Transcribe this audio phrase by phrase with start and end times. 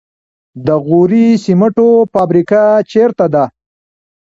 [0.65, 2.61] د غوري سمنټو فابریکه
[2.91, 3.45] چیرته ده؟